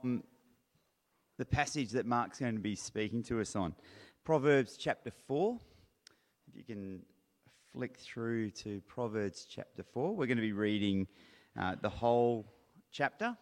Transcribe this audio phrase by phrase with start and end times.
[0.00, 0.22] from
[1.38, 3.74] the passage that Mark's going to be speaking to us on
[4.24, 5.58] Proverbs chapter 4.
[6.48, 7.02] If you can
[7.72, 11.06] flick through to Proverbs chapter 4, we're going to be reading
[11.58, 12.46] uh, the whole
[12.92, 13.36] chapter.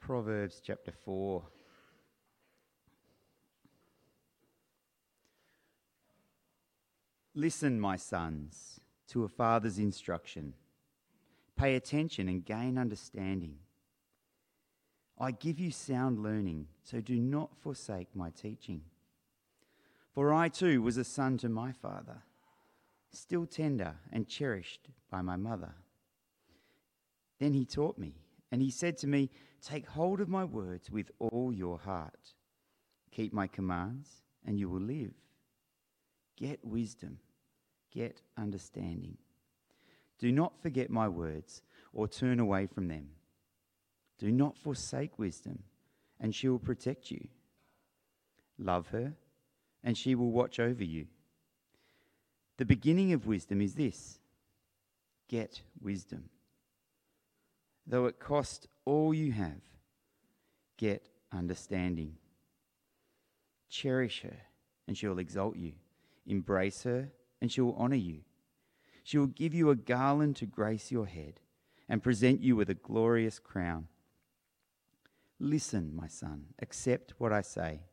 [0.00, 1.42] Proverbs chapter 4.
[7.34, 10.54] Listen, my sons, to a father's instruction.
[11.58, 13.56] Pay attention and gain understanding.
[15.18, 18.82] I give you sound learning, so do not forsake my teaching.
[20.14, 22.22] For I too was a son to my father,
[23.12, 25.74] still tender and cherished by my mother.
[27.40, 28.14] Then he taught me,
[28.52, 29.28] and he said to me,
[29.60, 32.34] Take hold of my words with all your heart.
[33.10, 35.12] Keep my commands, and you will live.
[36.36, 37.18] Get wisdom
[37.92, 39.16] get understanding.
[40.18, 43.10] Do not forget my words or turn away from them.
[44.18, 45.62] Do not forsake wisdom,
[46.20, 47.28] and she will protect you.
[48.58, 49.14] Love her,
[49.84, 51.06] and she will watch over you.
[52.56, 54.18] The beginning of wisdom is this
[55.28, 56.30] get wisdom.
[57.86, 59.62] Though it cost all you have,
[60.76, 62.16] get understanding.
[63.70, 64.36] Cherish her,
[64.86, 65.72] and she will exalt you.
[66.26, 67.10] Embrace her,
[67.40, 68.20] and she will honor you.
[69.08, 71.40] She will give you a garland to grace your head
[71.88, 73.88] and present you with a glorious crown.
[75.40, 77.84] Listen, my son, accept what I say,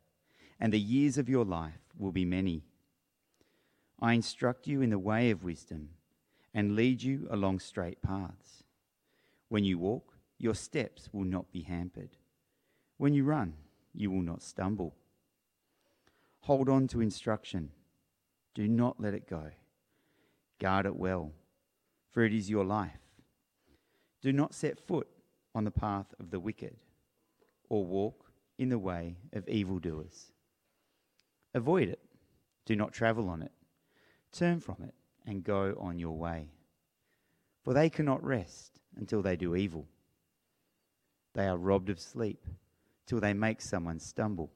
[0.60, 2.64] and the years of your life will be many.
[3.98, 5.88] I instruct you in the way of wisdom
[6.52, 8.64] and lead you along straight paths.
[9.48, 12.18] When you walk, your steps will not be hampered.
[12.98, 13.54] When you run,
[13.94, 14.94] you will not stumble.
[16.40, 17.70] Hold on to instruction
[18.54, 19.52] do not let it go.
[20.58, 21.32] Guard it well,
[22.10, 23.00] for it is your life.
[24.22, 25.08] Do not set foot
[25.54, 26.76] on the path of the wicked,
[27.68, 30.32] or walk in the way of evildoers.
[31.54, 32.00] Avoid it.
[32.64, 33.52] Do not travel on it.
[34.32, 34.94] Turn from it
[35.26, 36.48] and go on your way.
[37.62, 39.86] For they cannot rest until they do evil.
[41.34, 42.46] They are robbed of sleep
[43.06, 44.50] till they make someone stumble.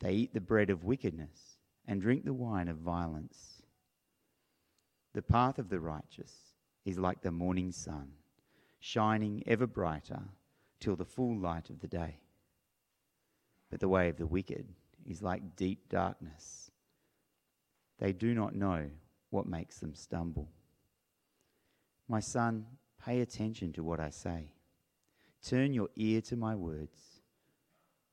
[0.00, 3.59] They eat the bread of wickedness and drink the wine of violence.
[5.12, 6.32] The path of the righteous
[6.84, 8.12] is like the morning sun,
[8.78, 10.22] shining ever brighter
[10.78, 12.20] till the full light of the day.
[13.70, 14.68] But the way of the wicked
[15.06, 16.70] is like deep darkness.
[17.98, 18.90] They do not know
[19.30, 20.48] what makes them stumble.
[22.08, 22.66] My son,
[23.04, 24.52] pay attention to what I say.
[25.42, 26.98] Turn your ear to my words.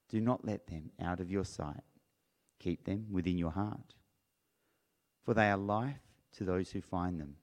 [0.10, 1.84] Do not let them out of your sight.
[2.60, 3.96] Keep them within your heart.
[5.24, 7.36] For they are life to those who find them,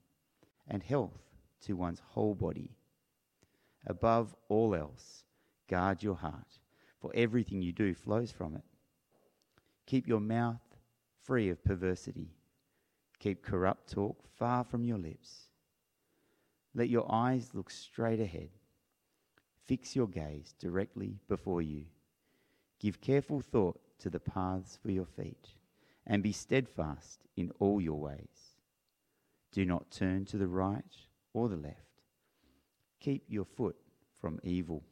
[0.69, 1.23] and health
[1.63, 2.71] to one's whole body.
[3.87, 5.25] Above all else,
[5.69, 6.59] guard your heart,
[7.01, 8.65] for everything you do flows from it.
[9.87, 10.61] Keep your mouth
[11.23, 12.31] free of perversity.
[13.19, 15.49] Keep corrupt talk far from your lips.
[16.75, 18.51] Let your eyes look straight ahead.
[19.65, 21.85] Fix your gaze directly before you.
[22.81, 25.55] Give careful thought to the paths for your feet,
[26.07, 28.54] and be steadfast in all your ways.
[29.55, 30.83] Do not turn to the right
[31.33, 31.79] or the left.
[32.99, 33.77] Keep your foot
[34.21, 34.83] from evil.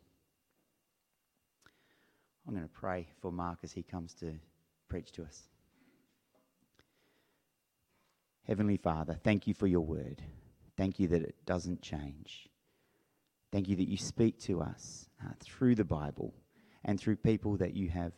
[2.47, 4.34] I'm going to pray for Mark as he comes to
[4.89, 5.49] preach to us.
[8.47, 10.23] Heavenly Father, thank you for your word.
[10.77, 12.49] Thank you that it doesn't change.
[13.50, 16.34] Thank you that you speak to us uh, through the Bible
[16.84, 18.12] and through people that you have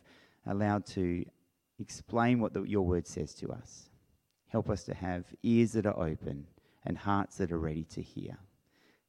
[0.45, 1.25] allowed to
[1.79, 3.89] explain what the, your word says to us.
[4.55, 6.47] Help us to have ears that are open
[6.85, 8.37] and hearts that are ready to hear.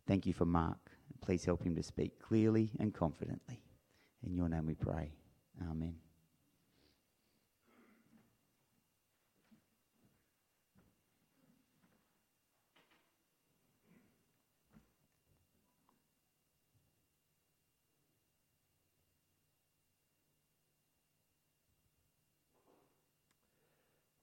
[0.04, 0.90] Thank you for Mark.
[1.20, 3.62] Please help him to speak clearly and confidently.
[4.26, 5.12] In your name we pray.
[5.70, 5.94] Amen.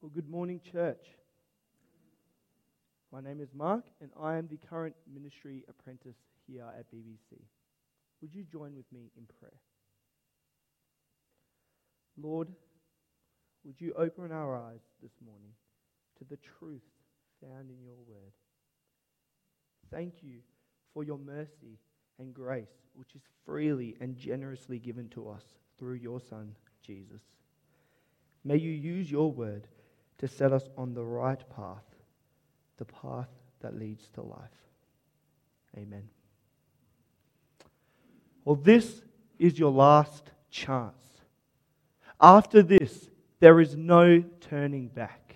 [0.03, 1.05] Well, good morning, church.
[3.09, 7.39] My name is Mark, and I am the current ministry apprentice here at BBC.
[8.21, 9.61] Would you join with me in prayer?
[12.21, 12.49] Lord,
[13.63, 15.53] would you open our eyes this morning
[16.17, 16.83] to the truth
[17.41, 18.33] found in your word?
[19.89, 20.39] Thank you
[20.93, 21.79] for your mercy
[22.19, 25.45] and grace, which is freely and generously given to us
[25.79, 27.21] through your Son, Jesus.
[28.43, 29.69] May you use your word
[30.19, 31.83] to set us on the right path,
[32.77, 33.29] the path
[33.61, 34.39] that leads to life.
[35.77, 36.09] Amen.
[38.45, 39.03] Well, this
[39.39, 40.95] is your last chance.
[42.19, 45.35] After this, there is no turning back.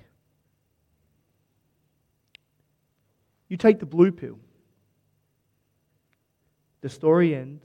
[3.49, 4.39] You take the blue pill.
[6.81, 7.63] The story ends.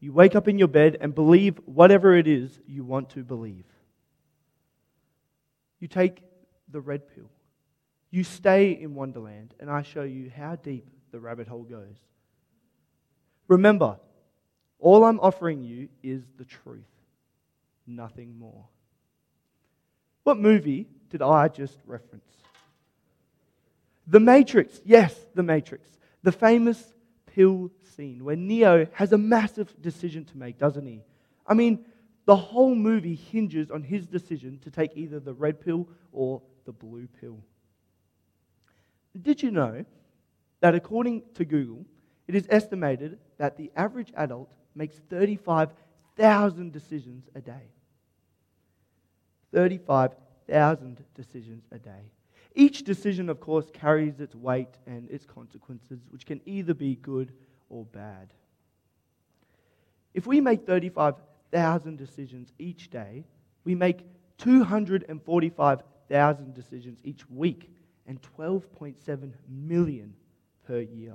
[0.00, 3.64] You wake up in your bed and believe whatever it is you want to believe.
[5.80, 6.22] You take
[6.74, 7.30] the red pill.
[8.10, 11.96] You stay in Wonderland, and I show you how deep the rabbit hole goes.
[13.46, 13.96] Remember,
[14.80, 16.82] all I'm offering you is the truth,
[17.86, 18.66] nothing more.
[20.24, 22.24] What movie did I just reference?
[24.08, 24.80] The Matrix.
[24.84, 25.88] Yes, The Matrix.
[26.24, 26.92] The famous
[27.26, 31.02] pill scene where Neo has a massive decision to make, doesn't he?
[31.46, 31.84] I mean,
[32.24, 36.72] the whole movie hinges on his decision to take either the red pill or the
[36.72, 37.38] blue pill.
[39.20, 39.84] Did you know
[40.60, 41.84] that according to Google,
[42.26, 47.70] it is estimated that the average adult makes 35,000 decisions a day?
[49.52, 52.10] 35,000 decisions a day.
[52.54, 57.32] Each decision, of course, carries its weight and its consequences, which can either be good
[57.68, 58.32] or bad.
[60.12, 63.24] If we make 35,000 decisions each day,
[63.64, 64.06] we make
[66.08, 67.70] 245,000 decisions each week
[68.06, 70.14] and 12.7 million
[70.66, 71.14] per year.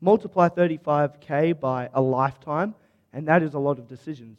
[0.00, 2.74] Multiply 35k by a lifetime,
[3.12, 4.38] and that is a lot of decisions.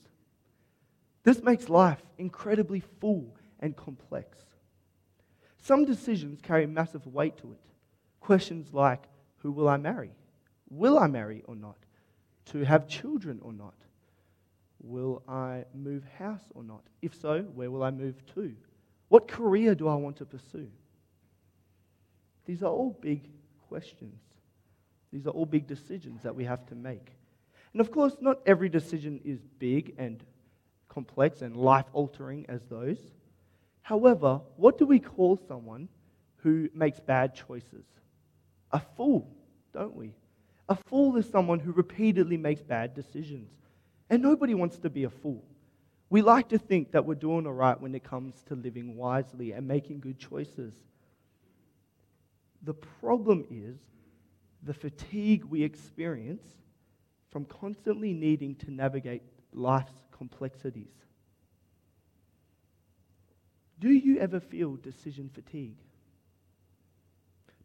[1.24, 4.40] This makes life incredibly full and complex.
[5.62, 7.60] Some decisions carry massive weight to it.
[8.20, 9.04] Questions like
[9.38, 10.12] Who will I marry?
[10.70, 11.78] Will I marry or not?
[12.52, 13.76] To have children or not?
[14.80, 16.82] Will I move house or not?
[17.02, 18.56] If so, where will I move to?
[19.12, 20.70] What career do I want to pursue?
[22.46, 23.30] These are all big
[23.68, 24.22] questions.
[25.12, 27.12] These are all big decisions that we have to make.
[27.74, 30.24] And of course, not every decision is big and
[30.88, 33.00] complex and life altering as those.
[33.82, 35.90] However, what do we call someone
[36.38, 37.84] who makes bad choices?
[38.72, 39.30] A fool,
[39.74, 40.14] don't we?
[40.70, 43.50] A fool is someone who repeatedly makes bad decisions.
[44.10, 45.44] And nobody wants to be a fool.
[46.12, 49.54] We like to think that we're doing all right when it comes to living wisely
[49.54, 50.74] and making good choices.
[52.64, 53.78] The problem is
[54.62, 56.46] the fatigue we experience
[57.30, 59.22] from constantly needing to navigate
[59.54, 60.92] life's complexities.
[63.80, 65.78] Do you ever feel decision fatigue?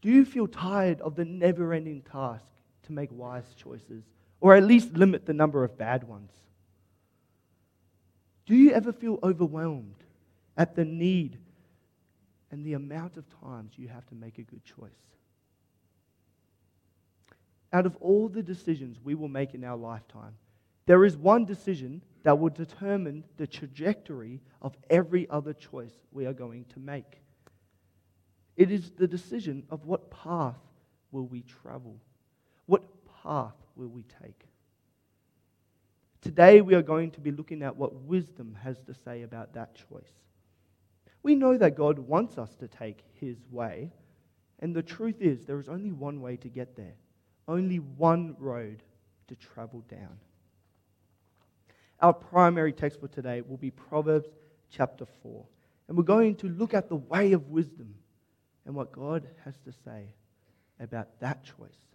[0.01, 2.47] Do you feel tired of the never ending task
[2.85, 4.05] to make wise choices,
[4.41, 6.31] or at least limit the number of bad ones?
[8.47, 10.05] Do you ever feel overwhelmed
[10.57, 11.39] at the need
[12.51, 14.91] and the amount of times you have to make a good choice?
[17.73, 20.35] Out of all the decisions we will make in our lifetime,
[20.87, 26.33] there is one decision that will determine the trajectory of every other choice we are
[26.33, 27.21] going to make.
[28.57, 30.57] It is the decision of what path
[31.11, 31.97] will we travel?
[32.67, 32.85] What
[33.23, 34.47] path will we take?
[36.27, 39.77] Today we are going to be looking at what wisdom has to say about that
[39.77, 40.11] choice.
[41.23, 43.93] We know that God wants us to take his way,
[44.59, 46.95] and the truth is there is only one way to get there,
[47.47, 48.83] only one road
[49.29, 50.19] to travel down.
[52.01, 54.27] Our primary text for today will be Proverbs
[54.69, 55.47] chapter 4.
[55.87, 57.95] And we're going to look at the way of wisdom
[58.65, 60.09] and what God has to say
[60.81, 61.87] about that choice.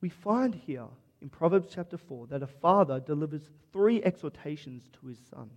[0.00, 0.88] We find here
[1.20, 5.50] in Proverbs chapter 4 that a father delivers three exhortations to his son,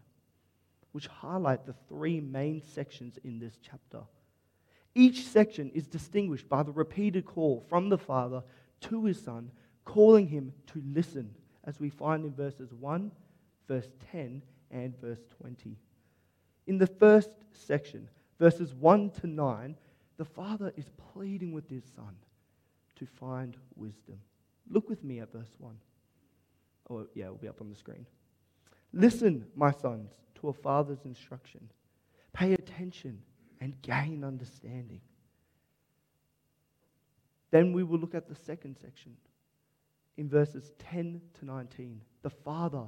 [0.91, 4.01] which highlight the three main sections in this chapter.
[4.93, 8.43] Each section is distinguished by the repeated call from the father
[8.81, 9.51] to his son,
[9.85, 13.11] calling him to listen as we find in verses 1,
[13.67, 14.41] verse 10,
[14.71, 15.77] and verse 20.
[16.67, 19.75] In the first section, verses 1 to 9,
[20.17, 22.15] the father is pleading with his son
[22.95, 24.19] to find wisdom.
[24.69, 25.75] Look with me at verse 1.
[26.89, 28.05] Oh, yeah, it'll be up on the screen.
[28.93, 31.69] Listen, my sons, to a father's instruction.
[32.33, 33.21] Pay attention
[33.59, 35.01] and gain understanding.
[37.51, 39.15] Then we will look at the second section,
[40.17, 42.83] in verses 10 to 19, the father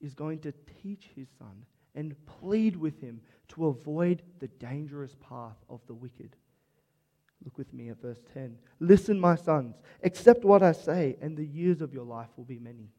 [0.00, 0.52] is going to
[0.82, 1.64] teach his son
[1.94, 6.36] and plead with him to avoid the dangerous path of the wicked.
[7.44, 8.56] Look with me at verse 10.
[8.80, 12.58] Listen, my sons, accept what I say, and the years of your life will be
[12.58, 12.90] many.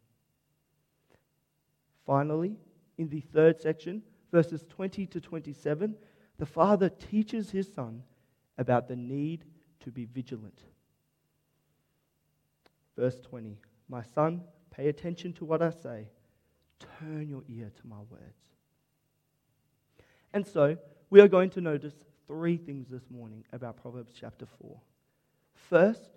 [2.05, 2.57] Finally,
[2.97, 5.95] in the third section, verses 20 to 27,
[6.38, 8.03] the father teaches his son
[8.57, 9.45] about the need
[9.79, 10.62] to be vigilant.
[12.97, 13.57] Verse 20
[13.88, 16.07] My son, pay attention to what I say,
[17.00, 18.50] turn your ear to my words.
[20.33, 20.77] And so,
[21.09, 21.93] we are going to notice
[22.27, 24.80] three things this morning about Proverbs chapter 4.
[25.70, 26.10] First,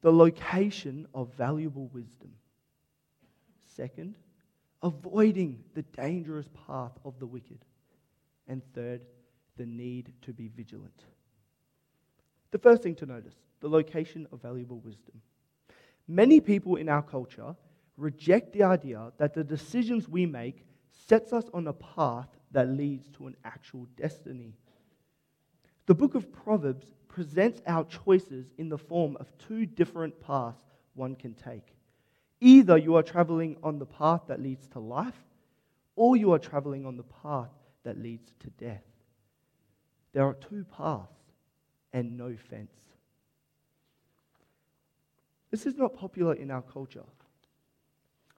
[0.00, 2.32] the location of valuable wisdom.
[3.76, 4.16] Second,
[4.82, 7.64] avoiding the dangerous path of the wicked.
[8.48, 9.02] And third,
[9.56, 11.04] the need to be vigilant.
[12.50, 15.20] The first thing to notice the location of valuable wisdom.
[16.08, 17.54] Many people in our culture
[17.96, 20.64] reject the idea that the decisions we make
[21.06, 24.54] sets us on a path that leads to an actual destiny.
[25.86, 30.62] The book of Proverbs presents our choices in the form of two different paths
[30.94, 31.74] one can take.
[32.40, 35.24] Either you are traveling on the path that leads to life,
[35.96, 37.50] or you are traveling on the path
[37.84, 38.84] that leads to death.
[40.12, 41.10] There are two paths
[41.92, 42.72] and no fence.
[45.50, 47.04] This is not popular in our culture,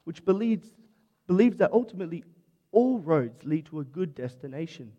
[0.04, 0.68] which believes,
[1.26, 2.24] believes that ultimately
[2.72, 4.92] all roads lead to a good destination.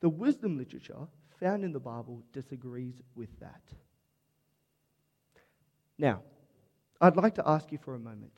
[0.00, 1.06] The wisdom literature
[1.38, 3.62] found in the Bible disagrees with that.
[5.98, 6.22] Now,
[7.00, 8.32] I'd like to ask you for a moment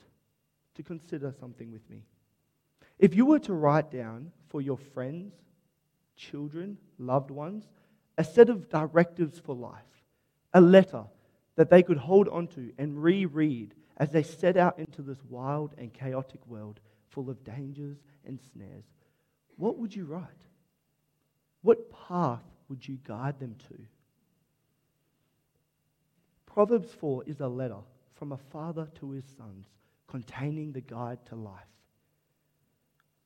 [0.75, 2.05] to consider something with me.
[2.99, 5.35] If you were to write down for your friends,
[6.17, 7.69] children, loved ones,
[8.19, 10.05] a set of directives for life,
[10.55, 11.05] a letter
[11.57, 15.93] that they could hold onto and reread as they set out into this wild and
[15.93, 18.85] chaotic world full of dangers and snares,
[19.57, 20.47] what would you write?
[21.63, 23.79] What path would you guide them to?
[26.47, 27.81] Proverbs 4 is a letter
[28.15, 29.67] from a father to his sons
[30.07, 31.67] containing the guide to life.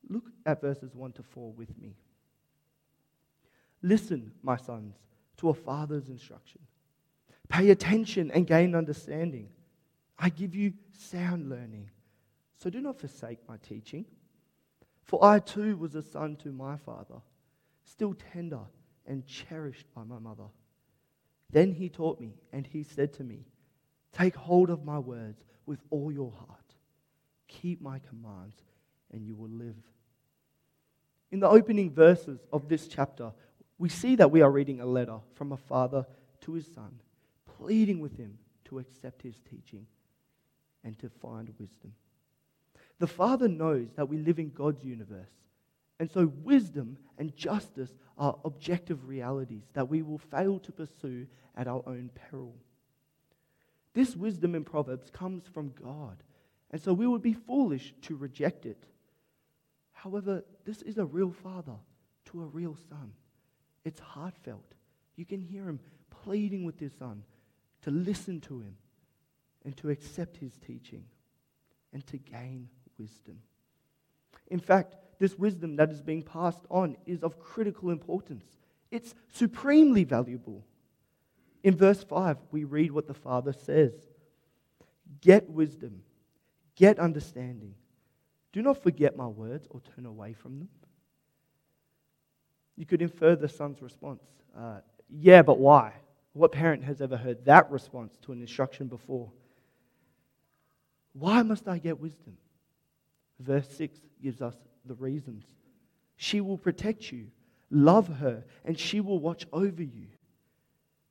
[0.08, 1.96] Look at verses 1 to 4 with me.
[3.82, 4.94] Listen, my sons,
[5.38, 6.60] to a father's instruction.
[7.48, 9.48] Pay attention and gain understanding.
[10.18, 11.90] I give you sound learning.
[12.56, 14.06] So do not forsake my teaching.
[15.04, 17.20] For I too was a son to my father,
[17.86, 18.60] still tender
[19.06, 20.46] and cherished by my mother.
[21.50, 23.46] Then he taught me, and he said to me,
[24.12, 26.74] Take hold of my words with all your heart.
[27.48, 28.56] Keep my commands,
[29.12, 29.76] and you will live.
[31.30, 33.32] In the opening verses of this chapter,
[33.78, 36.06] we see that we are reading a letter from a father
[36.42, 37.00] to his son,
[37.58, 39.86] pleading with him to accept his teaching
[40.82, 41.92] and to find wisdom.
[42.98, 45.30] The father knows that we live in God's universe,
[45.98, 51.26] and so wisdom and justice are objective realities that we will fail to pursue
[51.56, 52.54] at our own peril.
[53.94, 56.22] This wisdom in Proverbs comes from God,
[56.70, 58.84] and so we would be foolish to reject it.
[59.92, 61.76] However, this is a real father
[62.26, 63.12] to a real son.
[63.84, 64.74] It's heartfelt.
[65.16, 67.22] You can hear him pleading with his son
[67.82, 68.76] to listen to him
[69.64, 71.04] and to accept his teaching
[71.92, 73.38] and to gain wisdom.
[74.48, 78.44] In fact, this wisdom that is being passed on is of critical importance.
[78.90, 80.64] It's supremely valuable.
[81.62, 83.92] In verse 5, we read what the Father says
[85.20, 86.02] Get wisdom,
[86.74, 87.74] get understanding.
[88.52, 90.68] Do not forget my words or turn away from them.
[92.76, 94.22] You could infer the son's response.
[94.56, 94.78] Uh,
[95.10, 95.92] yeah, but why?
[96.32, 99.30] What parent has ever heard that response to an instruction before?
[101.14, 102.36] Why must I get wisdom?
[103.40, 104.54] Verse 6 gives us
[104.86, 105.44] the reasons.
[106.16, 107.26] She will protect you,
[107.70, 110.08] love her, and she will watch over you.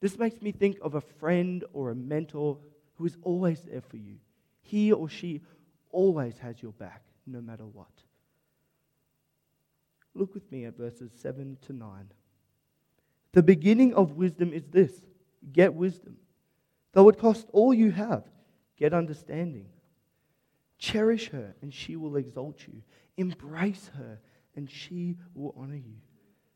[0.02, 2.58] This makes me think of a friend or a mentor
[2.96, 4.18] who is always there for you.
[4.62, 5.42] He or she
[5.92, 7.88] always has your back, no matter what.
[10.14, 11.90] Look with me at verses 7 to 9.
[13.34, 14.92] The beginning of wisdom is this
[15.52, 16.18] get wisdom.
[16.94, 18.24] Though it cost all you have,
[18.78, 19.68] get understanding.
[20.78, 22.82] Cherish her, and she will exalt you.
[23.18, 24.20] Embrace her,
[24.56, 25.96] and she will honor you.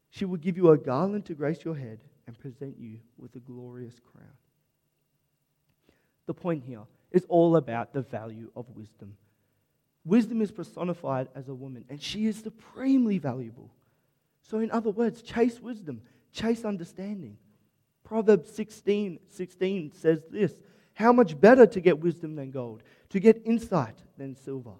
[0.09, 3.39] She will give you a garland to grace your head and present you with a
[3.39, 4.27] glorious crown.
[6.25, 9.15] The point here is all about the value of wisdom.
[10.05, 13.71] Wisdom is personified as a woman, and she is supremely valuable.
[14.43, 17.37] So, in other words, chase wisdom, chase understanding.
[18.03, 20.53] Proverbs 16 16 says this
[20.93, 24.73] How much better to get wisdom than gold, to get insight than silver.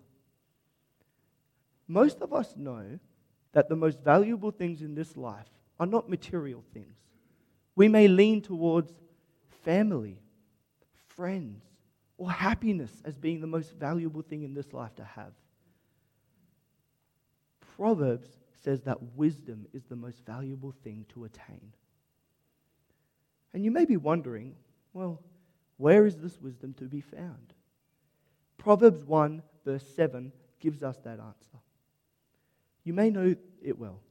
[1.88, 3.00] Most of us know
[3.54, 6.96] that the most valuable things in this life are not material things.
[7.76, 8.94] We may lean towards
[9.64, 10.22] family,
[11.08, 11.64] friends,
[12.18, 15.34] or happiness as being the most valuable thing in this life to have.
[17.78, 18.30] Proverbs
[18.62, 21.74] says that wisdom is the most valuable thing to attain.
[23.54, 24.56] And you may be wondering,
[24.94, 25.22] well,
[25.78, 27.54] Where is this wisdom to be found?
[28.60, 31.58] Proverbs 1, verse 7 gives us that answer.
[32.84, 34.01] You may know it well.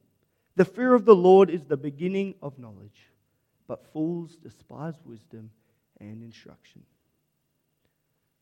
[0.55, 3.07] The fear of the Lord is the beginning of knowledge,
[3.67, 5.51] but fools despise wisdom
[6.01, 6.83] and instruction.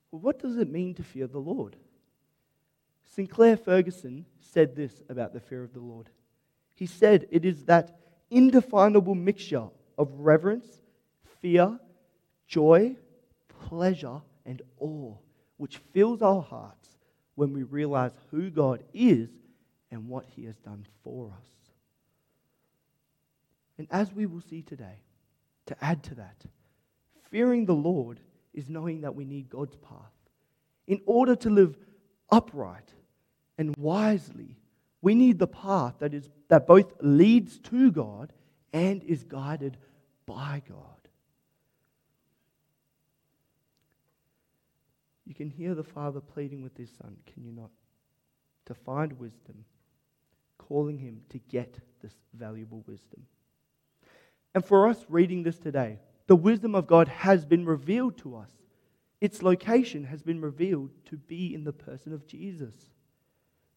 [0.10, 1.76] Well, what does it mean to fear the Lord?
[3.14, 6.10] Sinclair Ferguson said this about the fear of the Lord.
[6.74, 8.00] He said it is that
[8.32, 10.68] indefinable mixture of reverence,
[11.42, 11.80] fear,
[12.48, 12.96] joy,
[13.50, 15.16] pleasure, and awe
[15.58, 16.90] which fills our hearts
[17.36, 19.30] when we realize who God is
[19.92, 21.46] and what He has done for us.
[23.78, 25.02] And as we will see today,
[25.68, 26.46] to add to that,
[27.30, 28.20] fearing the Lord
[28.54, 30.12] is knowing that we need God's path.
[30.88, 31.78] In order to live
[32.32, 32.94] upright
[33.58, 34.58] and wisely,
[35.02, 38.34] we need the path that, is, that both leads to God
[38.74, 39.78] and is guided
[40.26, 40.97] by God.
[45.28, 47.70] You can hear the Father pleading with his Son, can you not?
[48.68, 49.66] To find wisdom,
[50.58, 53.26] calling him to get this valuable wisdom.
[54.56, 58.52] And for us reading this today, the wisdom of God has been revealed to us.
[59.20, 62.74] Its location has been revealed to be in the person of Jesus.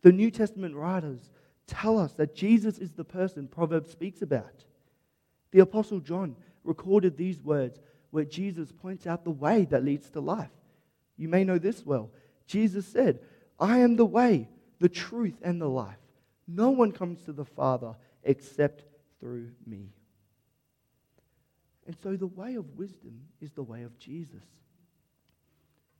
[0.02, 1.30] The New Testament writers
[1.66, 4.64] tell us that Jesus is the person Proverbs speaks about.
[5.50, 7.80] The Apostle John recorded these words
[8.10, 10.50] where Jesus points out the way that leads to life.
[11.20, 12.10] You may know this well.
[12.46, 13.20] Jesus said,
[13.60, 14.48] I am the way,
[14.78, 15.98] the truth, and the life.
[16.48, 18.84] No one comes to the Father except
[19.20, 19.90] through me.
[21.86, 24.42] And so the way of wisdom is the way of Jesus.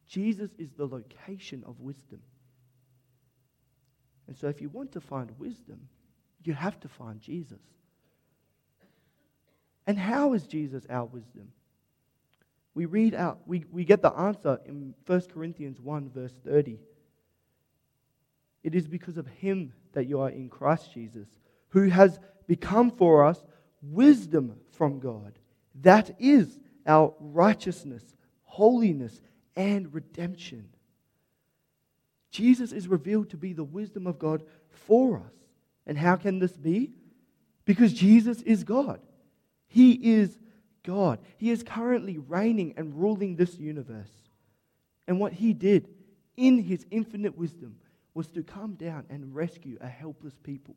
[0.09, 2.23] Jesus is the location of wisdom.
[4.27, 5.81] And so if you want to find wisdom,
[6.45, 7.61] you have to find Jesus.
[9.87, 11.53] And how is Jesus our wisdom?
[12.81, 16.79] We read out, we, we get the answer in 1 Corinthians 1, verse 30.
[18.65, 21.29] It is because of him that you are in Christ Jesus,
[21.69, 23.45] who has become for us
[23.83, 25.39] wisdom from God.
[25.83, 28.03] That is our righteousness,
[28.45, 29.21] holiness,
[29.55, 30.71] and redemption.
[32.31, 35.35] Jesus is revealed to be the wisdom of God for us.
[35.87, 36.93] And how can this be?
[37.67, 39.03] Because Jesus is God.
[39.69, 40.39] He is
[40.83, 41.19] God.
[41.37, 44.11] He is currently reigning and ruling this universe.
[45.07, 45.89] And what he did
[46.37, 47.77] in his infinite wisdom
[48.15, 50.77] was to come down and rescue a helpless people.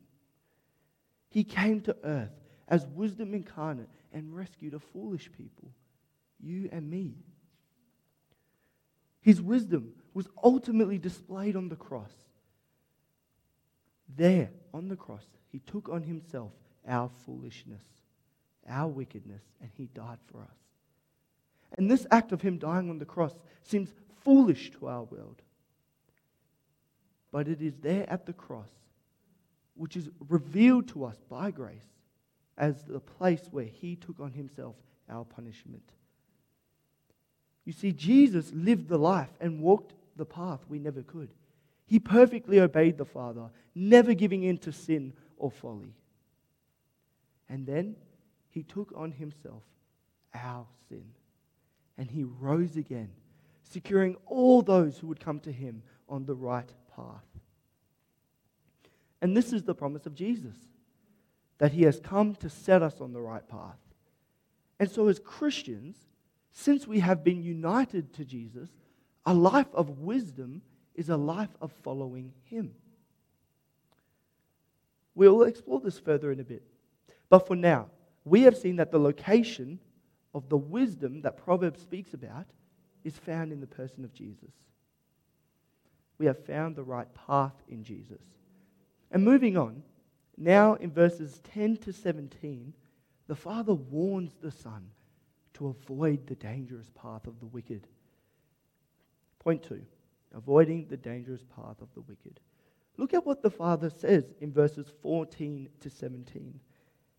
[1.30, 2.32] He came to earth
[2.68, 5.70] as wisdom incarnate and rescued a foolish people,
[6.40, 7.14] you and me.
[9.20, 12.12] His wisdom was ultimately displayed on the cross.
[14.16, 16.52] There, on the cross, he took on himself
[16.86, 17.82] our foolishness,
[18.68, 20.56] our wickedness, and he died for us.
[21.76, 25.42] And this act of him dying on the cross seems foolish to our world.
[27.32, 28.70] But it is there at the cross,
[29.74, 31.88] which is revealed to us by grace,
[32.56, 34.76] as the place where he took on himself
[35.10, 35.82] our punishment.
[37.64, 41.30] You see, Jesus lived the life and walked the path we never could.
[41.86, 45.94] He perfectly obeyed the Father, never giving in to sin or folly.
[47.48, 47.96] And then
[48.54, 49.64] he took on himself
[50.32, 51.04] our sin.
[51.98, 53.10] And he rose again,
[53.64, 57.26] securing all those who would come to him on the right path.
[59.20, 60.56] And this is the promise of Jesus
[61.58, 63.78] that he has come to set us on the right path.
[64.78, 65.96] And so, as Christians,
[66.52, 68.68] since we have been united to Jesus,
[69.26, 70.62] a life of wisdom
[70.94, 72.72] is a life of following him.
[75.14, 76.62] We'll explore this further in a bit.
[77.28, 77.88] But for now,
[78.24, 79.78] we have seen that the location
[80.34, 82.46] of the wisdom that Proverbs speaks about
[83.04, 84.52] is found in the person of Jesus.
[86.18, 88.22] We have found the right path in Jesus.
[89.10, 89.82] And moving on,
[90.36, 92.72] now in verses 10 to 17,
[93.26, 94.90] the Father warns the Son
[95.54, 97.86] to avoid the dangerous path of the wicked.
[99.38, 99.82] Point two
[100.34, 102.40] avoiding the dangerous path of the wicked.
[102.96, 106.58] Look at what the Father says in verses 14 to 17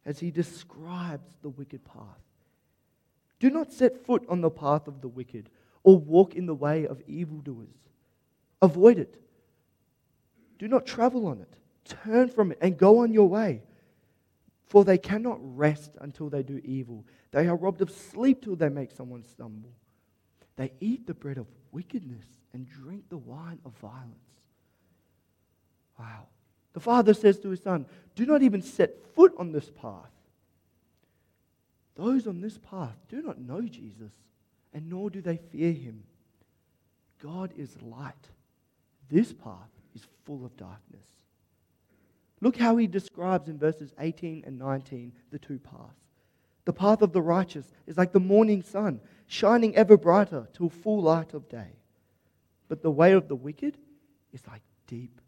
[0.06, 2.22] as he describes the wicked path.
[3.40, 5.50] Do not set foot on the path of the wicked
[5.84, 7.90] or walk in the way of evildoers.
[8.62, 9.22] Avoid it.
[10.58, 11.54] Do not travel on it.
[11.86, 13.62] Turn from it and go on your way.
[14.68, 17.06] For they cannot rest until they do evil.
[17.32, 19.72] They are robbed of sleep till they make someone stumble.
[20.56, 24.16] They eat the bread of wickedness and drink the wine of violence.
[26.00, 26.28] Wow.
[26.76, 27.86] The father says to his son,
[28.16, 30.12] Do not even set foot on this path.
[31.96, 34.12] Those on this path do not know Jesus
[34.74, 36.04] and nor do they fear him.
[37.24, 38.28] God is light.
[39.10, 41.06] This path is full of darkness.
[42.42, 45.96] Look how he describes in verses 18 and 19 the two paths.
[46.66, 51.04] The path of the righteous is like the morning sun, shining ever brighter till full
[51.04, 51.78] light of day.
[52.68, 53.78] But the way of the wicked
[54.34, 55.22] is like deep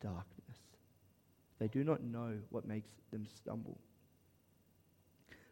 [0.00, 0.41] darkness.
[1.62, 3.78] They do not know what makes them stumble.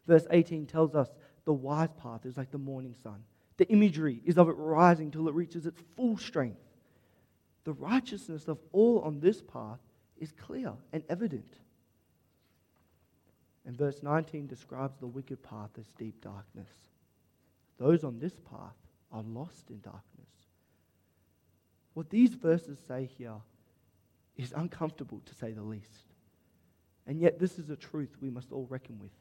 [0.05, 1.07] Verse 18 tells us
[1.45, 3.23] the wise path is like the morning sun.
[3.55, 6.59] The imagery is of it rising till it reaches its full strength.
[7.63, 9.79] The righteousness of all on this path
[10.17, 11.55] is clear and evident.
[13.65, 16.71] And verse 19 describes the wicked path as deep darkness.
[17.77, 18.75] Those on this path
[19.13, 20.01] are lost in darkness.
[21.93, 23.37] What these verses say here
[24.41, 26.05] is uncomfortable to say the least.
[27.07, 29.11] And yet, this is a truth we must all reckon with.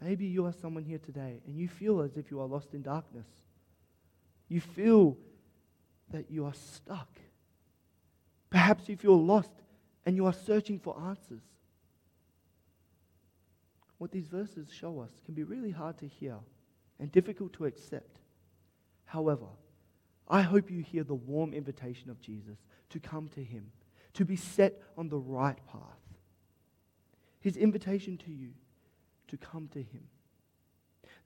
[0.00, 2.82] Maybe you are someone here today and you feel as if you are lost in
[2.82, 3.26] darkness.
[4.48, 5.16] You feel
[6.10, 7.08] that you are stuck.
[8.50, 9.50] Perhaps you feel lost
[10.04, 11.42] and you are searching for answers.
[13.98, 16.36] What these verses show us can be really hard to hear
[17.00, 18.18] and difficult to accept.
[19.06, 19.46] However,
[20.28, 22.58] I hope you hear the warm invitation of Jesus
[22.90, 23.70] to come to Him,
[24.14, 25.80] to be set on the right path.
[27.40, 28.50] His invitation to you
[29.28, 30.02] to come to Him.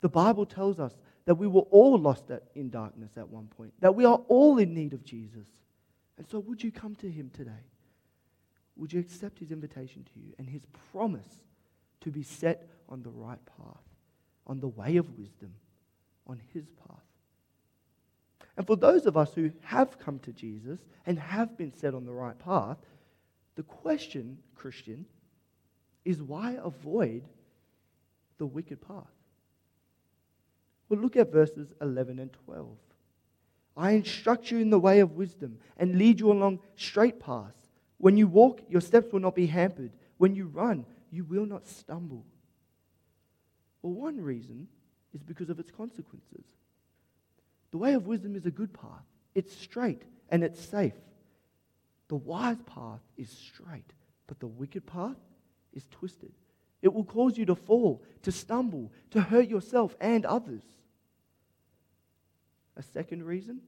[0.00, 3.72] The Bible tells us that we were all lost at, in darkness at one point,
[3.80, 5.46] that we are all in need of Jesus.
[6.18, 7.64] And so, would you come to Him today?
[8.76, 11.40] Would you accept His invitation to you and His promise
[12.00, 13.82] to be set on the right path,
[14.46, 15.54] on the way of wisdom,
[16.26, 17.09] on His path?
[18.60, 22.04] And for those of us who have come to Jesus and have been set on
[22.04, 22.76] the right path,
[23.54, 25.06] the question, Christian,
[26.04, 27.22] is why avoid
[28.36, 29.16] the wicked path?
[30.90, 32.68] Well, look at verses 11 and 12.
[33.78, 37.70] I instruct you in the way of wisdom and lead you along straight paths.
[37.96, 39.92] When you walk, your steps will not be hampered.
[40.18, 42.26] When you run, you will not stumble.
[43.80, 44.68] Well, one reason
[45.14, 46.44] is because of its consequences.
[47.70, 49.04] The way of wisdom is a good path,
[49.34, 50.94] it's straight and it's safe.
[52.08, 53.92] The wise path is straight,
[54.26, 55.16] but the wicked path
[55.72, 56.32] is twisted.
[56.82, 60.62] It will cause you to fall, to stumble, to hurt yourself and others.
[62.76, 63.60] A second reason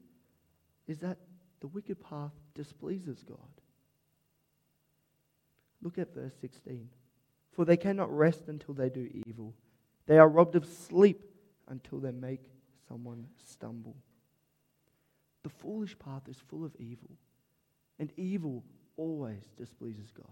[0.89, 1.19] is that
[1.61, 3.39] the wicked path displeases God.
[5.83, 6.89] Look at verse 16.
[7.53, 9.55] For they cannot rest until they do evil.
[10.07, 11.21] They are robbed of sleep
[11.69, 12.41] until they make
[12.93, 13.97] someone stumble.
[15.45, 17.11] The foolish path is full of evil,
[17.99, 18.63] and evil
[18.99, 20.27] always displeases God.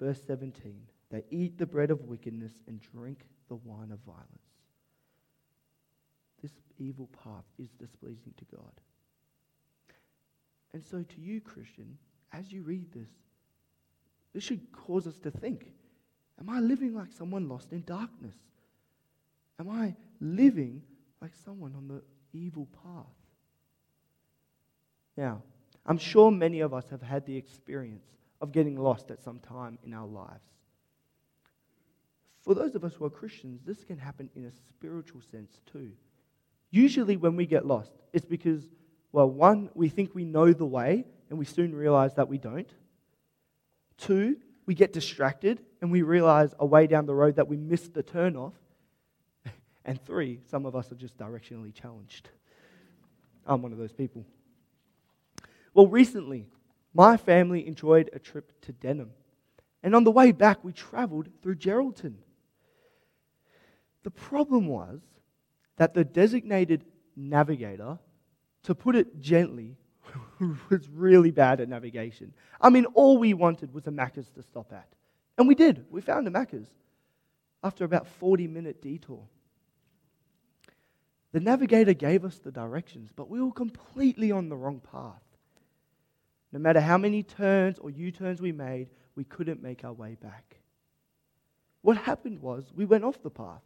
[0.00, 0.74] Verse 17
[1.10, 4.26] They eat the bread of wickedness and drink the wine of violence.
[6.42, 8.72] This evil path is displeasing to God.
[10.74, 11.96] And so, to you, Christian,
[12.32, 13.08] as you read this,
[14.34, 15.72] this should cause us to think
[16.40, 18.36] Am I living like someone lost in darkness?
[19.58, 20.82] Am I living
[21.20, 22.02] like someone on the
[22.32, 23.06] evil path?
[25.16, 25.42] Now,
[25.84, 28.04] I'm sure many of us have had the experience
[28.40, 30.44] of getting lost at some time in our lives.
[32.40, 35.90] For those of us who are Christians, this can happen in a spiritual sense too.
[36.70, 38.62] Usually, when we get lost, it's because,
[39.12, 42.70] well, one, we think we know the way and we soon realize that we don't.
[43.96, 47.94] Two, we get distracted and we realize a way down the road that we missed
[47.94, 48.54] the turn off.
[49.88, 52.28] And three, some of us are just directionally challenged.
[53.46, 54.26] I'm one of those people.
[55.72, 56.44] Well, recently,
[56.92, 59.12] my family enjoyed a trip to Denham.
[59.82, 62.16] And on the way back, we traveled through Geraldton.
[64.02, 65.00] The problem was
[65.76, 66.84] that the designated
[67.16, 67.98] navigator,
[68.64, 69.78] to put it gently,
[70.68, 72.34] was really bad at navigation.
[72.60, 74.88] I mean, all we wanted was a Macca's to stop at.
[75.38, 75.86] And we did.
[75.88, 76.68] We found a Macca's
[77.64, 79.26] after about 40 minute detour.
[81.32, 85.22] The navigator gave us the directions, but we were completely on the wrong path.
[86.52, 90.16] No matter how many turns or U turns we made, we couldn't make our way
[90.20, 90.56] back.
[91.82, 93.62] What happened was we went off the path.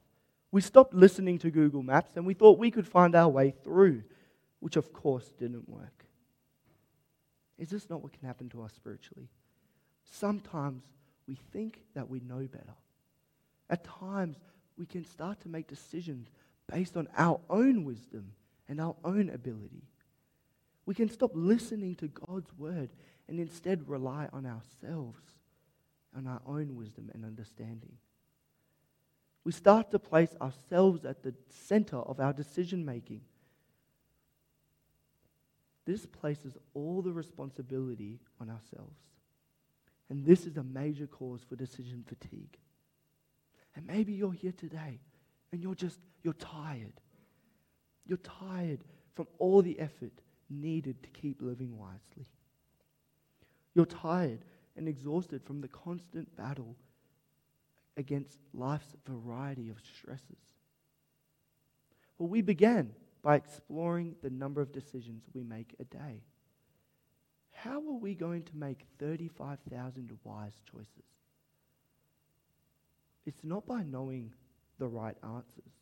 [0.51, 4.03] We stopped listening to Google Maps and we thought we could find our way through,
[4.61, 6.05] which of course didn't work.
[7.59, 9.29] Is this not what can happen to us spiritually?
[10.05, 10.83] Sometimes
[11.29, 12.75] we think that we know better.
[13.71, 14.37] At times,
[14.77, 16.29] we can start to make decisions
[16.73, 18.33] based on our own wisdom
[18.69, 19.83] and our own ability.
[20.87, 22.91] We can stop listening to God's word
[23.29, 25.21] and instead rely on ourselves,
[26.17, 27.93] on our own wisdom and understanding.
[29.45, 33.21] We start to place ourselves at the center of our decision making.
[35.85, 38.99] This places all the responsibility on ourselves.
[40.09, 42.57] And this is a major cause for decision fatigue.
[43.75, 45.01] And maybe you're here today
[45.53, 47.01] and you're just, you're tired.
[48.07, 48.81] You're tired
[49.15, 50.13] from all the effort
[50.49, 52.27] needed to keep living wisely.
[53.75, 54.45] You're tired
[54.77, 56.77] and exhausted from the constant battle
[57.97, 60.55] against life's variety of stresses.
[62.19, 66.23] Well, we began by exploring the number of decisions we make a day.
[67.53, 70.89] How are we going to make 35,000 wise choices?
[73.25, 74.33] It's not by knowing
[74.83, 75.73] the right answers,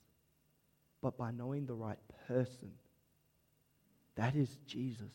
[1.01, 1.97] but by knowing the right
[2.29, 2.71] person.
[4.17, 5.15] That is Jesus,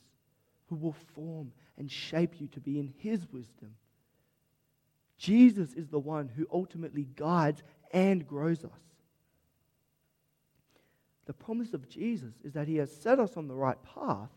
[0.70, 3.76] who will form and shape you to be in his wisdom.
[5.20, 8.72] Jesus is the one who ultimately guides and grows us.
[11.28, 14.32] The promise of Jesus is that he has set us on the right path,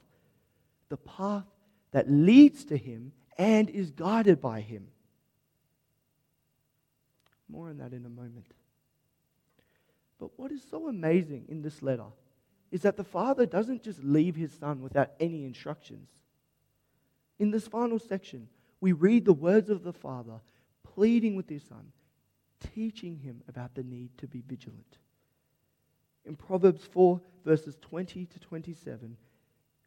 [0.91, 1.47] the path
[1.93, 4.89] that leads to him and is guided by him.
[7.49, 8.45] More on that in a moment.
[10.19, 12.07] But what is so amazing in this letter
[12.71, 16.09] is that the Father doesn't just leave his Son without any instructions.
[17.39, 18.49] In this final section,
[18.81, 20.41] we read the words of the Father
[20.95, 21.93] pleading with his Son,
[22.75, 24.99] teaching him about the need to be vigilant.
[26.25, 29.17] In Proverbs 4, verses 20 to 27,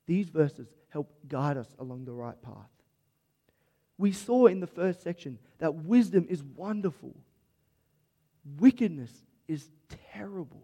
[0.08, 2.70] these verses help guide us along the right path.
[3.98, 7.14] We saw in the first section that wisdom is wonderful,
[8.58, 9.12] wickedness
[9.52, 9.68] is
[10.14, 10.64] terrible.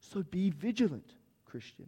[0.00, 1.08] So be vigilant,
[1.44, 1.86] Christian.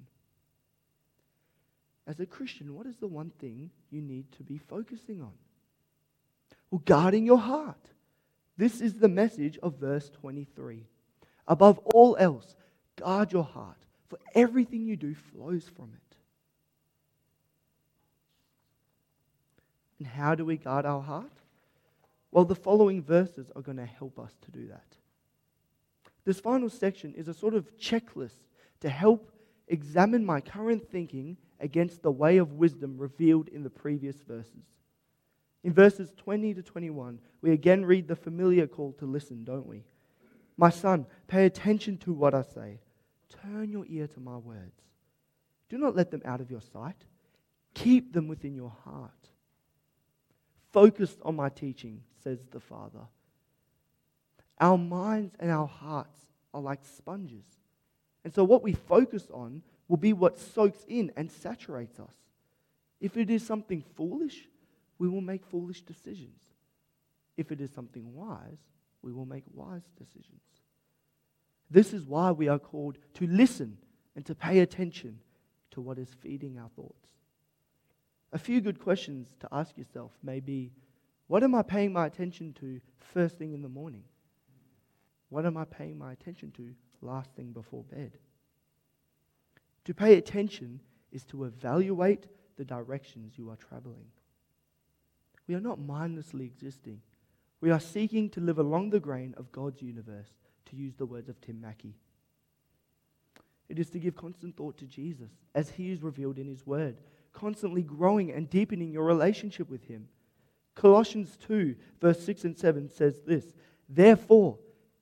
[2.07, 5.33] As a Christian, what is the one thing you need to be focusing on?
[6.71, 7.81] Well, guarding your heart.
[8.57, 10.87] This is the message of verse 23.
[11.49, 12.55] Above all else,
[12.97, 13.77] guard your heart,
[14.09, 16.17] for everything you do flows from it.
[19.99, 21.33] And how do we guard our heart?
[22.31, 24.85] Well, the following verses are going to help us to do that.
[26.29, 28.45] This final section is a sort of checklist
[28.81, 29.33] to help
[29.67, 34.67] examine my current thinking against the way of wisdom revealed in the previous verses.
[35.65, 39.85] In verses 20 to 21, we again read the familiar call to listen, don't we?
[40.59, 42.81] My son, pay attention to what I say.
[43.31, 44.83] Turn your ear to my words.
[45.71, 47.07] Do not let them out of your sight.
[47.73, 49.31] Keep them within your heart.
[50.73, 53.07] Focus on my teaching, says the Father.
[54.61, 56.19] Our minds and our hearts
[56.53, 57.45] are like sponges.
[58.25, 62.15] And so, what we focus on will be what soaks in and saturates us.
[63.01, 64.49] If it is something foolish,
[64.99, 66.41] we will make foolish decisions.
[67.37, 68.59] If it is something wise,
[69.03, 70.43] we will make wise decisions.
[71.71, 73.79] This is why we are called to listen
[74.17, 75.21] and to pay attention
[75.71, 77.09] to what is feeding our thoughts.
[78.33, 80.73] A few good questions to ask yourself may be
[81.29, 84.03] what am I paying my attention to first thing in the morning?
[85.31, 88.19] What am I paying my attention to last thing before bed?
[89.85, 90.81] To pay attention
[91.13, 94.07] is to evaluate the directions you are traveling.
[95.47, 97.01] We are not mindlessly existing.
[97.61, 100.29] We are seeking to live along the grain of God's universe,
[100.67, 101.97] to use the words of Tim Mackie.
[103.69, 107.01] It is to give constant thought to Jesus as he is revealed in his word,
[107.33, 110.09] constantly growing and deepening your relationship with him.
[110.75, 113.53] Colossians 2, verse 6 and 7 says this
[113.89, 114.59] Therefore,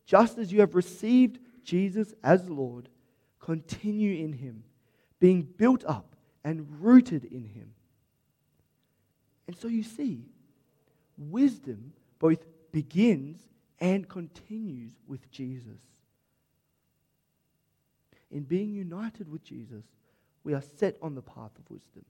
[0.06, 2.88] just as you have received Jesus as Lord,
[3.40, 4.62] continue in him,
[5.18, 6.14] being built up
[6.44, 7.72] and rooted in him.
[9.46, 10.24] And so you see,
[11.18, 13.40] wisdom both begins
[13.80, 15.80] and continues with Jesus.
[18.30, 19.84] In being united with Jesus,
[20.44, 22.04] we are set on the path of wisdom.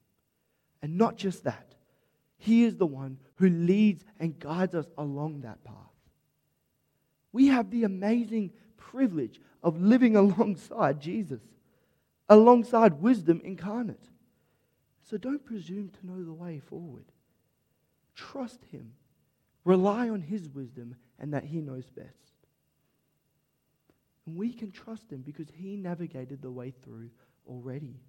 [0.82, 1.74] And not just that,
[2.37, 5.95] He is the one who leads and guides us along that path.
[7.37, 11.42] We have the amazing privilege of living alongside Jesus,
[12.31, 14.09] alongside wisdom incarnate.
[15.03, 17.05] So don't presume to know the way forward.
[18.14, 18.92] Trust Him.
[19.66, 22.33] Rely on His wisdom and that He knows best.
[24.25, 27.11] And we can trust Him because He navigated the way through
[27.46, 28.01] already.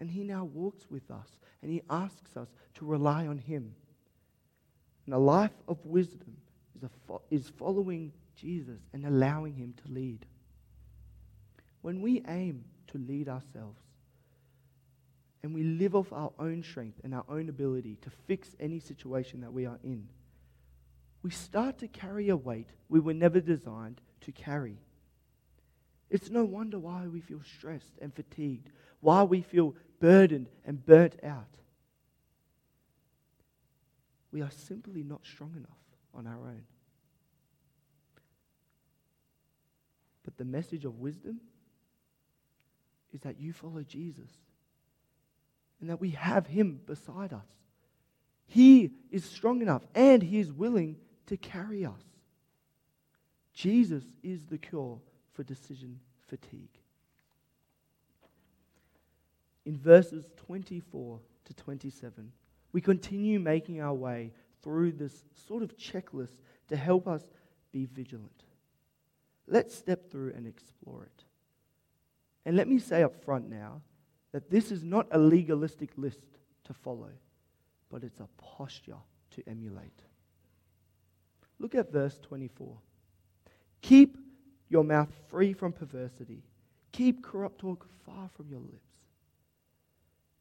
[0.00, 3.76] And He now walks with us and He asks us to rely on Him.
[5.04, 6.36] And a life of wisdom
[6.74, 10.26] is, fo- is following Jesus and allowing Him to lead.
[11.82, 13.80] When we aim to lead ourselves,
[15.42, 19.42] and we live off our own strength and our own ability to fix any situation
[19.42, 20.08] that we are in,
[21.22, 24.78] we start to carry a weight we were never designed to carry.
[26.10, 28.70] It's no wonder why we feel stressed and fatigued,
[29.00, 31.58] why we feel burdened and burnt out.
[34.32, 35.78] We are simply not strong enough
[36.14, 36.62] on our own.
[40.38, 41.40] The message of wisdom
[43.12, 44.30] is that you follow Jesus
[45.80, 47.46] and that we have Him beside us.
[48.46, 50.96] He is strong enough and He is willing
[51.26, 52.02] to carry us.
[53.52, 54.98] Jesus is the cure
[55.32, 56.68] for decision fatigue.
[59.64, 62.32] In verses 24 to 27,
[62.72, 66.36] we continue making our way through this sort of checklist
[66.68, 67.22] to help us
[67.72, 68.45] be vigilant.
[69.48, 71.24] Let's step through and explore it.
[72.44, 73.82] And let me say up front now
[74.32, 76.20] that this is not a legalistic list
[76.64, 77.10] to follow,
[77.90, 78.98] but it's a posture
[79.30, 80.02] to emulate.
[81.58, 82.76] Look at verse 24.
[83.82, 84.18] Keep
[84.68, 86.42] your mouth free from perversity,
[86.92, 88.82] keep corrupt talk far from your lips.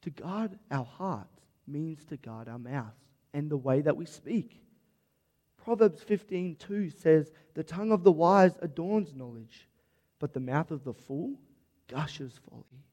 [0.01, 2.99] To guard our hearts means to guard our mouths
[3.33, 4.64] and the way that we speak.
[5.65, 9.67] Proverbs 15:2 says, "The tongue of the wise adorns knowledge,
[10.19, 11.39] but the mouth of the fool
[11.87, 12.83] gushes folly."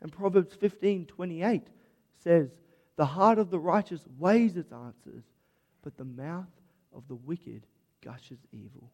[0.00, 1.68] And Proverbs 15:28
[2.14, 2.58] says,
[2.96, 5.24] "The heart of the righteous weighs its answers,
[5.82, 6.58] but the mouth
[6.90, 7.66] of the wicked
[8.00, 8.90] gushes evil."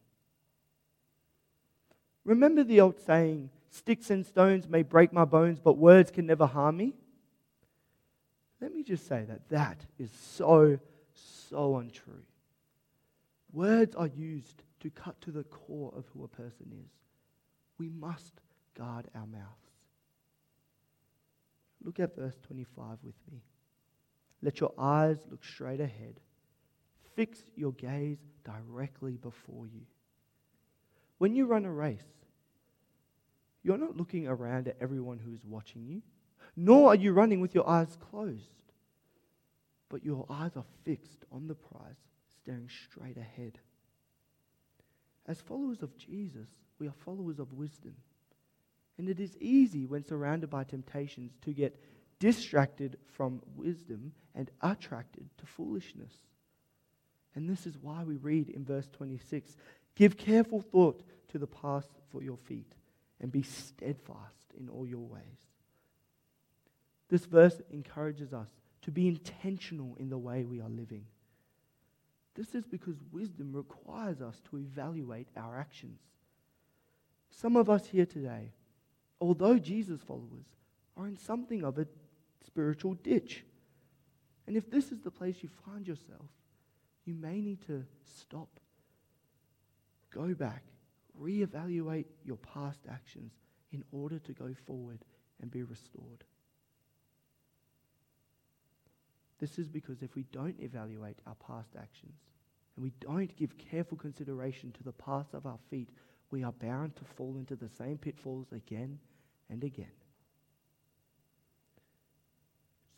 [2.25, 6.45] Remember the old saying, Sticks and stones may break my bones, but words can never
[6.45, 6.93] harm me?
[8.59, 10.77] Let me just say that that is so,
[11.13, 12.25] so untrue.
[13.53, 16.91] Words are used to cut to the core of who a person is.
[17.77, 18.33] We must
[18.77, 19.71] guard our mouths.
[21.83, 23.41] Look at verse 25 with me.
[24.41, 26.19] Let your eyes look straight ahead.
[27.15, 29.81] Fix your gaze directly before you.
[31.17, 31.99] When you run a race,
[33.63, 36.01] you're not looking around at everyone who's watching you,
[36.55, 38.49] nor are you running with your eyes closed,
[39.89, 41.95] but your eyes are fixed on the prize,
[42.41, 43.59] staring straight ahead.
[45.27, 46.47] As followers of Jesus,
[46.79, 47.95] we are followers of wisdom.
[48.97, 51.79] And it is easy when surrounded by temptations to get
[52.19, 56.13] distracted from wisdom and attracted to foolishness.
[57.35, 59.55] And this is why we read in verse 26
[59.95, 62.73] Give careful thought to the path for your feet,
[63.19, 65.21] and be steadfast in all your ways.
[67.09, 68.49] This verse encourages us
[68.83, 71.05] to be intentional in the way we are living.
[72.35, 75.99] This is because wisdom requires us to evaluate our actions.
[77.29, 78.53] Some of us here today,
[79.19, 80.45] although Jesus followers,
[80.97, 81.87] are in something of a
[82.45, 83.43] spiritual ditch.
[84.47, 86.27] And if this is the place you find yourself,
[87.05, 87.85] you may need to
[88.19, 88.59] stop
[90.11, 90.63] Go back,
[91.19, 93.31] reevaluate your past actions
[93.71, 94.99] in order to go forward
[95.41, 96.25] and be restored.
[99.41, 102.13] This is because if we don't evaluate our past actions
[102.75, 105.89] and we don't give careful consideration to the paths of our feet,
[106.29, 108.99] we are bound to fall into the same pitfalls again
[109.49, 109.91] and again.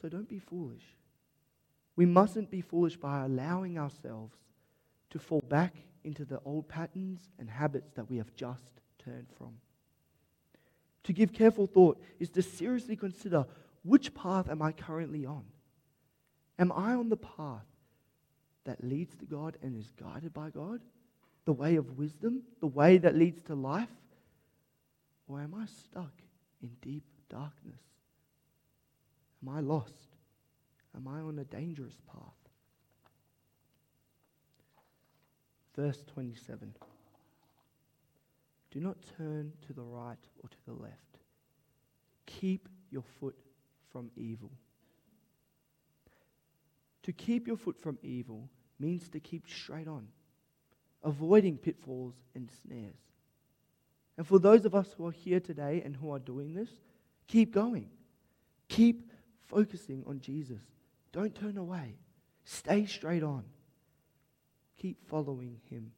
[0.02, 0.84] So don't be foolish.
[1.96, 4.36] We mustn't be foolish by allowing ourselves
[5.12, 9.54] to fall back into the old patterns and habits that we have just turned from.
[11.06, 13.46] To give careful thought is to seriously consider
[13.84, 15.46] which path am I currently on?
[16.64, 17.68] Am I on the path
[18.64, 20.80] that leads to God and is guided by God?
[21.44, 22.42] The way of wisdom?
[22.62, 23.90] The way that leads to life?
[25.28, 26.14] Or am I stuck
[26.62, 27.82] in deep darkness?
[29.46, 30.16] Am I lost?
[30.96, 32.50] Am I on a dangerous path?
[35.76, 36.74] Verse 27.
[38.72, 41.18] Do not turn to the right or to the left.
[42.26, 43.36] Keep your foot
[43.92, 44.52] from evil.
[47.04, 48.50] To keep your foot from evil
[48.80, 50.08] means to keep straight on,
[51.04, 52.96] avoiding pitfalls and snares.
[54.18, 56.70] And for those of us who are here today and who are doing this,
[57.28, 57.90] keep going.
[58.70, 59.12] Keep
[59.48, 60.62] focusing on Jesus.
[61.12, 61.96] Don't turn away.
[62.46, 63.44] Stay straight on.
[64.78, 65.92] Keep following him.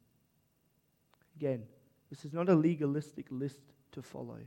[1.38, 1.64] Again,
[2.10, 3.60] this is not a legalistic list
[3.92, 4.40] to follow,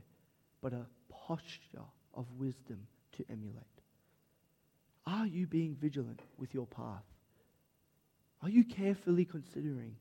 [0.61, 3.68] but a posture of wisdom to emulate.
[5.09, 7.03] Are you being vigilant with your path?
[8.43, 9.95] Are you carefully considering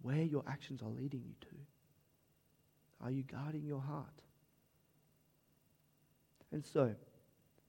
[0.00, 3.04] where your actions are leading you to?
[3.04, 4.22] Are you guarding your heart?
[6.50, 6.94] And so,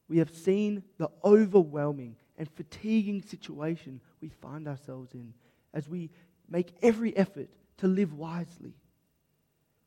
[0.08, 5.34] we have seen the overwhelming and fatiguing situation we find ourselves in
[5.74, 6.10] as we
[6.50, 8.74] make every effort to live wisely.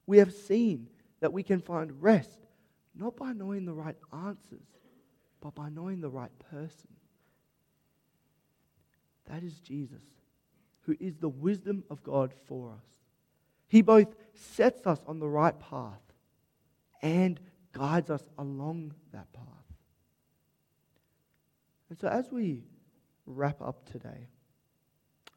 [0.07, 0.88] We have seen
[1.20, 2.38] that we can find rest
[2.95, 4.66] not by knowing the right answers,
[5.43, 6.88] but by knowing the right person.
[9.28, 10.03] That is Jesus,
[10.82, 12.84] who is the wisdom of God for us.
[13.68, 16.01] He both sets us on the right path
[17.03, 17.40] and
[17.72, 19.45] guides us along that path.
[21.90, 22.62] And so, as we
[23.26, 24.28] wrap up today,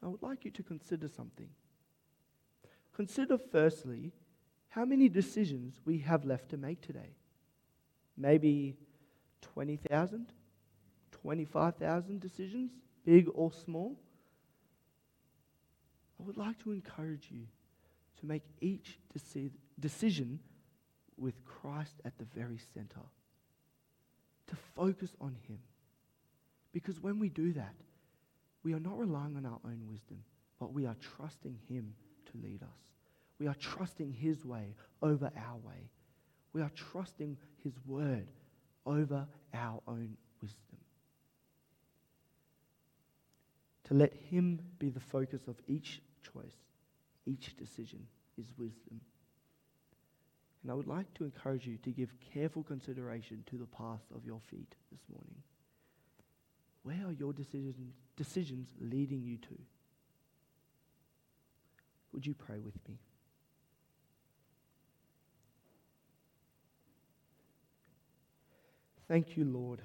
[0.02, 1.48] I would like you to consider something.
[2.94, 4.12] Consider, firstly,
[4.68, 7.16] how many decisions we have left to make today.
[8.16, 8.76] Maybe
[9.42, 10.26] 20,000,
[11.12, 12.70] 25,000 decisions,
[13.04, 13.96] big or small.
[16.20, 17.46] I would like to encourage you
[18.20, 20.40] to make each deci- decision
[21.18, 23.00] with Christ at the very center,
[24.48, 25.58] to focus on Him.
[26.72, 27.74] Because when we do that,
[28.62, 30.22] we are not relying on our own wisdom,
[30.58, 31.94] but we are trusting Him
[32.26, 32.90] to lead us.
[33.38, 35.90] We are trusting His way over our way.
[36.52, 38.26] We are trusting His word
[38.86, 40.78] over our own wisdom.
[43.84, 46.56] To let Him be the focus of each choice,
[47.26, 48.06] each decision,
[48.38, 49.00] is wisdom.
[50.62, 54.24] And I would like to encourage you to give careful consideration to the path of
[54.24, 55.42] your feet this morning.
[56.82, 59.58] Where are your decisions, decisions leading you to?
[62.12, 62.98] Would you pray with me?
[69.08, 69.80] Thank you, Lord,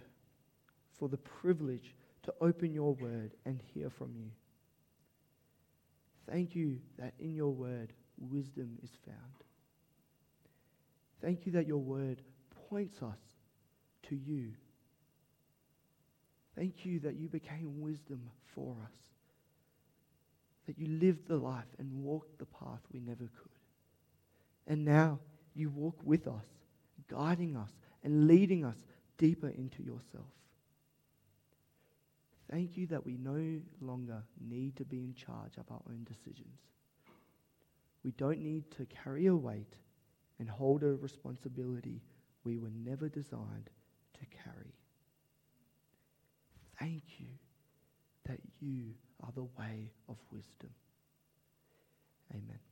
[0.97, 4.31] for the privilege to open your word and hear from you.
[6.29, 9.17] Thank you that in your word wisdom is found.
[11.21, 12.21] Thank you that your word
[12.69, 13.19] points us
[14.09, 14.53] to you
[16.55, 18.93] Thank you that you became wisdom for us,
[20.67, 23.51] that you lived the life and walked the path we never could.
[24.67, 25.19] And now
[25.55, 26.45] you walk with us,
[27.09, 27.71] guiding us
[28.03, 28.77] and leading us
[29.17, 30.27] deeper into yourself.
[32.49, 36.59] Thank you that we no longer need to be in charge of our own decisions.
[38.03, 39.75] We don't need to carry a weight
[40.39, 42.01] and hold a responsibility
[42.43, 43.69] we were never designed
[44.19, 44.73] to carry.
[46.79, 47.27] Thank you
[48.25, 50.71] that you are the way of wisdom.
[52.31, 52.70] Amen.